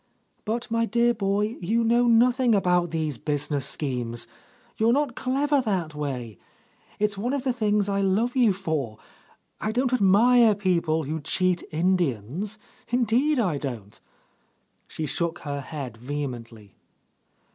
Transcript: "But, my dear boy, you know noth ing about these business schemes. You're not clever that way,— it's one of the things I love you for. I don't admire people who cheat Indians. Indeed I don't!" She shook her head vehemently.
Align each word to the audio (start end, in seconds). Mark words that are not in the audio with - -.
"But, 0.45 0.71
my 0.71 0.87
dear 0.87 1.13
boy, 1.13 1.57
you 1.61 1.83
know 1.83 2.07
noth 2.07 2.39
ing 2.39 2.55
about 2.55 2.89
these 2.89 3.19
business 3.19 3.67
schemes. 3.67 4.25
You're 4.77 4.93
not 4.93 5.15
clever 5.15 5.61
that 5.61 5.93
way,— 5.93 6.39
it's 6.99 7.19
one 7.19 7.33
of 7.33 7.43
the 7.43 7.53
things 7.53 7.87
I 7.87 8.01
love 8.01 8.35
you 8.35 8.51
for. 8.51 8.97
I 9.59 9.71
don't 9.71 9.93
admire 9.93 10.55
people 10.55 11.03
who 11.03 11.19
cheat 11.21 11.61
Indians. 11.69 12.57
Indeed 12.87 13.37
I 13.37 13.59
don't!" 13.59 13.99
She 14.87 15.05
shook 15.05 15.37
her 15.45 15.61
head 15.61 15.97
vehemently. 15.97 16.73